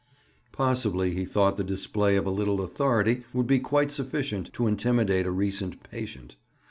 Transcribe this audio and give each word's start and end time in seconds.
Possibly 0.51 1.13
he 1.13 1.25
thought 1.25 1.57
the 1.57 1.63
display 1.63 2.15
of 2.15 2.25
a 2.25 2.31
little 2.31 2.61
authority 2.61 3.21
would 3.33 3.45
be 3.45 3.59
quite 3.59 3.91
sufficient 3.91 4.51
to 4.53 4.65
intimidate 4.65 5.27
a 5.27 5.31
recent 5.31 5.83
"patient." 5.83 6.37